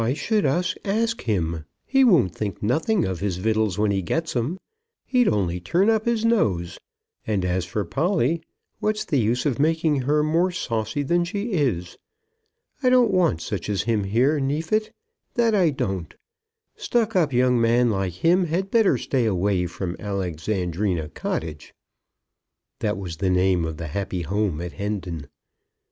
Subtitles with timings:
[0.01, 1.65] "Why should us ask him?
[1.85, 4.57] He won't think nothing of his vittels when he gets 'em.
[5.05, 6.79] He'd only turn up his nose;
[7.27, 8.41] and as for Polly,
[8.79, 11.99] what's the use of making her more saucy than she is?
[12.81, 14.91] I don't want such as him here, Neefit;
[15.35, 16.15] that I don't.
[16.75, 21.75] Stuck up young men like him had better stay away from Alexandrina Cottage,"
[22.79, 25.27] that was the name of the happy home at Hendon.